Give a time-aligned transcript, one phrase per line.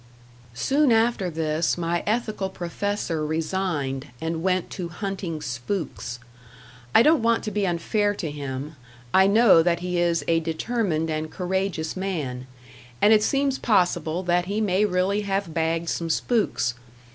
[0.55, 6.17] Soon after this, my ethical professor resigned and went to hunting spooks.
[6.95, 8.75] I don't want to be unfair to him;
[9.13, 12.47] I know that he is a determined and courageous man,
[12.99, 16.73] and it seems possible that he may really have bagged some spooks.